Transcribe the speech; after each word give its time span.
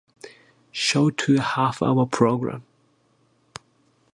Show 0.71 1.11
to 1.11 1.35
a 1.37 1.41
half-hour 1.41 2.07
program. 2.07 2.63